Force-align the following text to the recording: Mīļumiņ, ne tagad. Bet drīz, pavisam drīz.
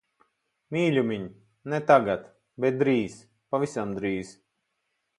Mīļumiņ, 0.75 1.27
ne 1.73 1.81
tagad. 1.91 2.25
Bet 2.65 2.83
drīz, 2.83 3.23
pavisam 3.55 3.97
drīz. 4.01 4.37